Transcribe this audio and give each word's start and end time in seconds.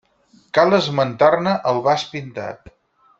Cal 0.57 0.77
esmentar-ne 0.77 1.53
el 1.73 1.83
vas 1.89 2.07
pintat. 2.15 2.73